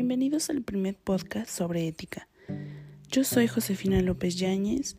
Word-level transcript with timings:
Bienvenidos 0.00 0.48
al 0.48 0.62
primer 0.62 0.94
podcast 0.94 1.50
sobre 1.50 1.88
ética. 1.88 2.28
Yo 3.10 3.24
soy 3.24 3.48
Josefina 3.48 4.00
López 4.00 4.36
Yáñez 4.36 4.96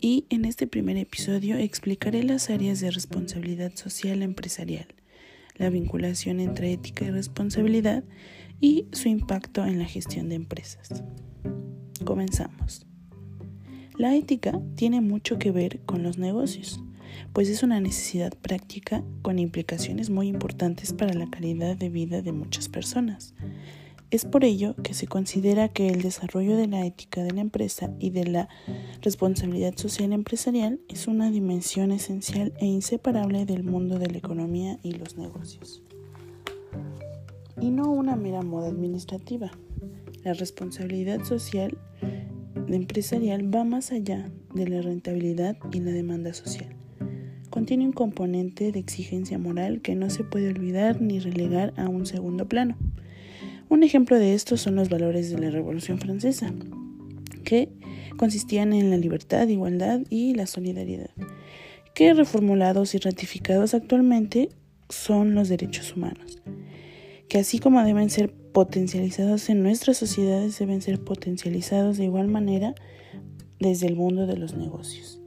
y 0.00 0.26
en 0.30 0.44
este 0.44 0.68
primer 0.68 0.96
episodio 0.96 1.56
explicaré 1.56 2.22
las 2.22 2.48
áreas 2.48 2.78
de 2.78 2.92
responsabilidad 2.92 3.74
social 3.74 4.22
empresarial, 4.22 4.86
la 5.56 5.70
vinculación 5.70 6.38
entre 6.38 6.72
ética 6.72 7.04
y 7.04 7.10
responsabilidad 7.10 8.04
y 8.60 8.86
su 8.92 9.08
impacto 9.08 9.66
en 9.66 9.80
la 9.80 9.86
gestión 9.86 10.28
de 10.28 10.36
empresas. 10.36 11.02
Comenzamos. 12.04 12.86
La 13.98 14.14
ética 14.14 14.52
tiene 14.76 15.00
mucho 15.00 15.40
que 15.40 15.50
ver 15.50 15.80
con 15.80 16.04
los 16.04 16.16
negocios 16.16 16.80
pues 17.32 17.48
es 17.48 17.62
una 17.62 17.80
necesidad 17.80 18.32
práctica 18.32 19.02
con 19.22 19.38
implicaciones 19.38 20.10
muy 20.10 20.28
importantes 20.28 20.92
para 20.92 21.14
la 21.14 21.28
calidad 21.28 21.76
de 21.76 21.88
vida 21.88 22.22
de 22.22 22.32
muchas 22.32 22.68
personas. 22.68 23.34
Es 24.12 24.26
por 24.26 24.44
ello 24.44 24.74
que 24.82 24.92
se 24.92 25.06
considera 25.06 25.70
que 25.70 25.88
el 25.88 26.02
desarrollo 26.02 26.54
de 26.54 26.66
la 26.66 26.84
ética 26.84 27.24
de 27.24 27.30
la 27.30 27.40
empresa 27.40 27.94
y 27.98 28.10
de 28.10 28.26
la 28.26 28.46
responsabilidad 29.00 29.74
social 29.78 30.12
empresarial 30.12 30.80
es 30.90 31.08
una 31.08 31.30
dimensión 31.30 31.92
esencial 31.92 32.52
e 32.58 32.66
inseparable 32.66 33.46
del 33.46 33.64
mundo 33.64 33.98
de 33.98 34.10
la 34.10 34.18
economía 34.18 34.78
y 34.82 34.92
los 34.92 35.16
negocios. 35.16 35.82
Y 37.58 37.70
no 37.70 37.90
una 37.90 38.14
mera 38.14 38.42
moda 38.42 38.68
administrativa. 38.68 39.50
La 40.24 40.34
responsabilidad 40.34 41.24
social 41.24 41.78
empresarial 42.68 43.54
va 43.54 43.64
más 43.64 43.92
allá 43.92 44.30
de 44.54 44.68
la 44.68 44.82
rentabilidad 44.82 45.56
y 45.72 45.80
la 45.80 45.90
demanda 45.90 46.34
social 46.34 46.76
contiene 47.48 47.84
un 47.84 47.92
componente 47.92 48.72
de 48.72 48.78
exigencia 48.78 49.38
moral 49.38 49.82
que 49.82 49.94
no 49.94 50.08
se 50.08 50.24
puede 50.24 50.48
olvidar 50.48 51.02
ni 51.02 51.18
relegar 51.18 51.74
a 51.76 51.86
un 51.86 52.06
segundo 52.06 52.48
plano. 52.48 52.76
Un 53.72 53.84
ejemplo 53.84 54.18
de 54.18 54.34
esto 54.34 54.58
son 54.58 54.74
los 54.74 54.90
valores 54.90 55.30
de 55.30 55.38
la 55.38 55.48
Revolución 55.48 55.98
Francesa, 55.98 56.52
que 57.42 57.70
consistían 58.18 58.74
en 58.74 58.90
la 58.90 58.98
libertad, 58.98 59.48
igualdad 59.48 60.02
y 60.10 60.34
la 60.34 60.46
solidaridad, 60.46 61.08
que 61.94 62.12
reformulados 62.12 62.94
y 62.94 62.98
ratificados 62.98 63.72
actualmente 63.72 64.50
son 64.90 65.34
los 65.34 65.48
derechos 65.48 65.96
humanos, 65.96 66.42
que 67.30 67.38
así 67.38 67.60
como 67.60 67.82
deben 67.82 68.10
ser 68.10 68.30
potencializados 68.52 69.48
en 69.48 69.62
nuestras 69.62 69.96
sociedades, 69.96 70.58
deben 70.58 70.82
ser 70.82 71.02
potencializados 71.02 71.96
de 71.96 72.04
igual 72.04 72.28
manera 72.28 72.74
desde 73.58 73.86
el 73.86 73.96
mundo 73.96 74.26
de 74.26 74.36
los 74.36 74.54
negocios. 74.54 75.18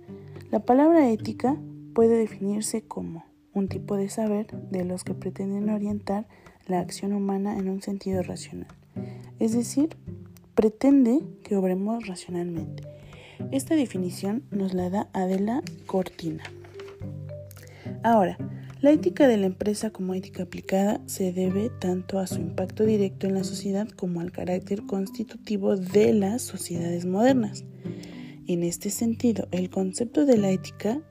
La 0.51 0.59
palabra 0.59 1.09
ética 1.09 1.59
puede 1.95 2.15
definirse 2.15 2.83
como 2.83 3.25
un 3.55 3.69
tipo 3.69 3.97
de 3.97 4.07
saber 4.07 4.45
de 4.69 4.85
los 4.85 5.03
que 5.03 5.15
pretenden 5.15 5.71
orientar 5.71 6.27
la 6.67 6.79
acción 6.79 7.13
humana 7.13 7.57
en 7.57 7.69
un 7.69 7.81
sentido 7.81 8.21
racional, 8.23 8.67
es 9.39 9.53
decir, 9.53 9.89
pretende 10.55 11.21
que 11.43 11.55
obremos 11.55 12.07
racionalmente. 12.07 12.83
Esta 13.51 13.75
definición 13.75 14.43
nos 14.51 14.73
la 14.73 14.89
da 14.89 15.09
Adela 15.13 15.61
Cortina. 15.85 16.43
Ahora, 18.03 18.37
la 18.81 18.91
ética 18.91 19.27
de 19.27 19.37
la 19.37 19.47
empresa 19.47 19.89
como 19.89 20.13
ética 20.13 20.43
aplicada 20.43 21.01
se 21.07 21.33
debe 21.33 21.71
tanto 21.79 22.19
a 22.19 22.27
su 22.27 22.35
impacto 22.35 22.85
directo 22.85 23.25
en 23.25 23.33
la 23.33 23.43
sociedad 23.43 23.87
como 23.89 24.21
al 24.21 24.31
carácter 24.31 24.83
constitutivo 24.85 25.75
de 25.75 26.13
las 26.13 26.43
sociedades 26.43 27.05
modernas. 27.05 27.65
En 28.47 28.63
este 28.63 28.91
sentido, 28.91 29.47
el 29.51 29.69
concepto 29.69 30.25
de 30.25 30.37
la 30.37 30.51
ética 30.51 31.01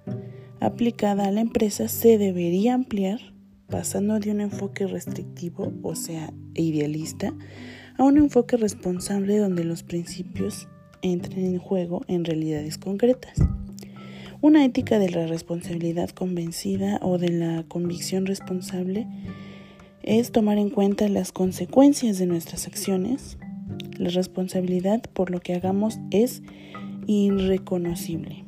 aplicada 0.60 1.26
a 1.26 1.32
la 1.32 1.40
empresa 1.40 1.88
se 1.88 2.16
debería 2.16 2.74
ampliar 2.74 3.33
pasando 3.74 4.20
de 4.20 4.30
un 4.30 4.40
enfoque 4.40 4.86
restrictivo, 4.86 5.72
o 5.82 5.96
sea, 5.96 6.32
idealista, 6.54 7.34
a 7.98 8.04
un 8.04 8.18
enfoque 8.18 8.56
responsable 8.56 9.36
donde 9.38 9.64
los 9.64 9.82
principios 9.82 10.68
entren 11.02 11.44
en 11.44 11.58
juego 11.58 12.02
en 12.06 12.24
realidades 12.24 12.78
concretas. 12.78 13.36
Una 14.40 14.64
ética 14.64 15.00
de 15.00 15.10
la 15.10 15.26
responsabilidad 15.26 16.10
convencida 16.10 17.00
o 17.02 17.18
de 17.18 17.30
la 17.30 17.64
convicción 17.66 18.26
responsable 18.26 19.08
es 20.04 20.30
tomar 20.30 20.58
en 20.58 20.70
cuenta 20.70 21.08
las 21.08 21.32
consecuencias 21.32 22.16
de 22.18 22.26
nuestras 22.26 22.68
acciones. 22.68 23.38
La 23.98 24.10
responsabilidad 24.10 25.02
por 25.14 25.32
lo 25.32 25.40
que 25.40 25.52
hagamos 25.52 25.98
es 26.12 26.44
irreconocible. 27.08 28.44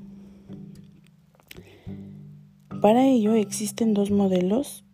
Para 2.80 3.08
ello 3.08 3.34
existen 3.34 3.92
dos 3.92 4.12
modelos 4.12 4.85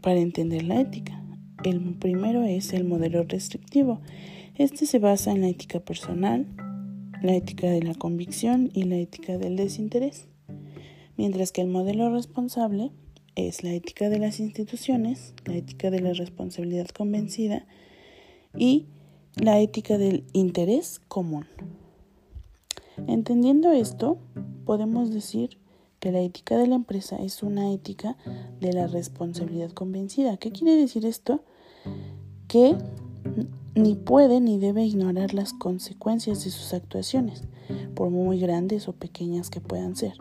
para 0.00 0.20
entender 0.20 0.64
la 0.64 0.80
ética. 0.80 1.22
El 1.64 1.94
primero 1.94 2.42
es 2.42 2.72
el 2.72 2.84
modelo 2.84 3.22
restrictivo. 3.24 4.00
Este 4.56 4.86
se 4.86 4.98
basa 4.98 5.32
en 5.32 5.42
la 5.42 5.48
ética 5.48 5.80
personal, 5.80 6.46
la 7.22 7.34
ética 7.34 7.68
de 7.68 7.82
la 7.82 7.94
convicción 7.94 8.70
y 8.72 8.84
la 8.84 8.96
ética 8.96 9.38
del 9.38 9.56
desinterés. 9.56 10.26
Mientras 11.16 11.52
que 11.52 11.60
el 11.60 11.68
modelo 11.68 12.10
responsable 12.10 12.90
es 13.34 13.62
la 13.62 13.72
ética 13.72 14.08
de 14.08 14.18
las 14.18 14.40
instituciones, 14.40 15.34
la 15.44 15.56
ética 15.56 15.90
de 15.90 16.00
la 16.00 16.12
responsabilidad 16.12 16.88
convencida 16.88 17.66
y 18.56 18.86
la 19.36 19.60
ética 19.60 19.98
del 19.98 20.24
interés 20.32 21.00
común. 21.08 21.46
Entendiendo 23.06 23.70
esto, 23.72 24.18
podemos 24.64 25.10
decir 25.10 25.58
que 26.00 26.10
la 26.10 26.20
ética 26.20 26.56
de 26.56 26.66
la 26.66 26.74
empresa 26.74 27.16
es 27.16 27.42
una 27.42 27.72
ética 27.72 28.16
de 28.60 28.72
la 28.72 28.86
responsabilidad 28.86 29.70
convencida. 29.70 30.38
¿Qué 30.38 30.50
quiere 30.50 30.74
decir 30.74 31.04
esto? 31.04 31.44
Que 32.48 32.76
ni 33.74 33.94
puede 33.94 34.40
ni 34.40 34.58
debe 34.58 34.84
ignorar 34.84 35.34
las 35.34 35.52
consecuencias 35.52 36.42
de 36.44 36.50
sus 36.50 36.72
actuaciones, 36.72 37.44
por 37.94 38.10
muy 38.10 38.40
grandes 38.40 38.88
o 38.88 38.92
pequeñas 38.92 39.50
que 39.50 39.60
puedan 39.60 39.94
ser, 39.94 40.14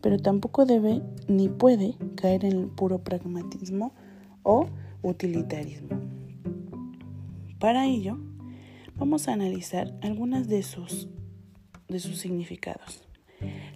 pero 0.00 0.18
tampoco 0.18 0.66
debe 0.66 1.02
ni 1.28 1.48
puede 1.48 1.96
caer 2.14 2.44
en 2.44 2.52
el 2.52 2.66
puro 2.68 3.02
pragmatismo 3.02 3.92
o 4.42 4.66
utilitarismo. 5.02 5.88
Para 7.58 7.86
ello, 7.86 8.18
vamos 8.96 9.28
a 9.28 9.32
analizar 9.32 9.96
algunas 10.02 10.48
de 10.48 10.62
sus, 10.62 11.08
de 11.88 11.98
sus 12.00 12.18
significados. 12.18 13.02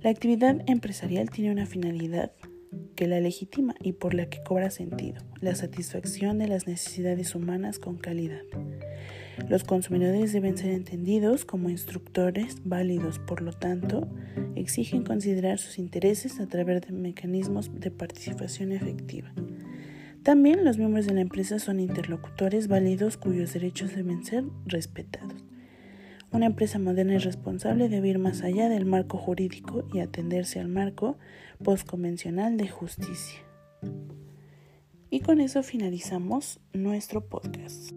La 0.07 0.13
actividad 0.13 0.63
empresarial 0.69 1.31
tiene 1.31 1.51
una 1.51 1.67
finalidad 1.67 2.31
que 2.95 3.09
la 3.09 3.19
legitima 3.19 3.75
y 3.81 3.95
por 3.95 4.15
la 4.15 4.27
que 4.27 4.41
cobra 4.41 4.71
sentido, 4.71 5.21
la 5.41 5.57
satisfacción 5.57 6.39
de 6.39 6.47
las 6.47 6.69
necesidades 6.69 7.35
humanas 7.35 7.81
con 7.81 7.97
calidad. 7.97 8.43
Los 9.49 9.65
consumidores 9.65 10.33
deben 10.33 10.57
ser 10.57 10.71
entendidos 10.71 11.45
como 11.45 11.71
instructores 11.71 12.59
válidos, 12.63 13.19
por 13.19 13.43
lo 13.43 13.53
tanto, 13.53 14.07
exigen 14.55 15.03
considerar 15.03 15.59
sus 15.59 15.77
intereses 15.77 16.39
a 16.39 16.47
través 16.47 16.83
de 16.83 16.93
mecanismos 16.93 17.73
de 17.75 17.91
participación 17.91 18.71
efectiva. 18.71 19.33
También 20.23 20.65
los 20.65 20.79
miembros 20.79 21.09
de 21.09 21.15
la 21.15 21.23
empresa 21.23 21.59
son 21.59 21.81
interlocutores 21.81 22.69
válidos 22.69 23.17
cuyos 23.17 23.55
derechos 23.55 23.97
deben 23.97 24.25
ser 24.25 24.45
respetados. 24.67 25.46
Una 26.37 26.45
empresa 26.45 26.79
moderna 26.79 27.15
y 27.15 27.19
responsable 27.19 27.89
debe 27.89 28.09
ir 28.09 28.19
más 28.19 28.43
allá 28.43 28.69
del 28.69 28.85
marco 28.85 29.17
jurídico 29.17 29.89
y 29.95 30.01
atenderse 30.01 30.61
al 30.61 30.69
marco 30.69 31.17
postconvencional 31.65 32.59
de 32.59 32.69
justicia. 32.69 33.41
Y 35.09 35.21
con 35.21 35.41
eso 35.41 35.63
finalizamos 35.63 36.61
nuestro 36.75 37.27
podcast. 37.27 37.93